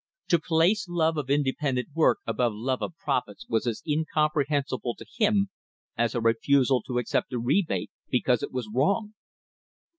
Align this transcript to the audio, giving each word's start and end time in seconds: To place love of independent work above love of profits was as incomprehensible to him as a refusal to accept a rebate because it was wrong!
To 0.29 0.39
place 0.39 0.87
love 0.89 1.15
of 1.17 1.29
independent 1.29 1.89
work 1.93 2.21
above 2.25 2.53
love 2.55 2.81
of 2.81 2.97
profits 2.97 3.47
was 3.47 3.67
as 3.67 3.83
incomprehensible 3.87 4.95
to 4.95 5.05
him 5.19 5.51
as 5.95 6.15
a 6.15 6.19
refusal 6.19 6.81
to 6.87 6.97
accept 6.97 7.31
a 7.33 7.37
rebate 7.37 7.91
because 8.09 8.41
it 8.41 8.51
was 8.51 8.67
wrong! 8.73 9.13